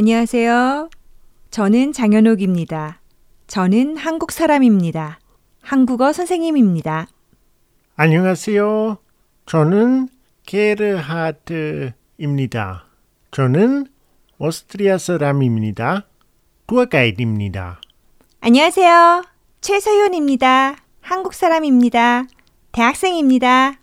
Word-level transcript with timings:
안녕하세요. 0.00 0.88
저는 1.50 1.92
장현옥입니다. 1.92 3.02
저는 3.48 3.98
한국 3.98 4.32
사람입니다. 4.32 5.20
한국어 5.60 6.14
선생님입니다. 6.14 7.06
안녕하세요. 7.96 8.96
저는 9.44 10.08
게르하트입니다. 10.46 11.92
저는 13.30 13.88
오스트리아 14.38 14.96
사람입니다. 14.96 16.06
투어 16.66 16.86
가이드입니다. 16.86 17.82
안녕하세요. 18.40 19.24
최서윤입니다. 19.60 20.76
한국 21.02 21.34
사람입니다. 21.34 22.24
대학생입니다. 22.72 23.79